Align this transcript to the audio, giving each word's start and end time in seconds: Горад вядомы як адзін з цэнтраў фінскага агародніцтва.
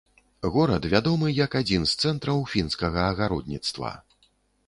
Горад 0.53 0.87
вядомы 0.93 1.27
як 1.39 1.57
адзін 1.59 1.85
з 1.91 2.07
цэнтраў 2.07 2.41
фінскага 2.53 3.01
агародніцтва. 3.11 3.93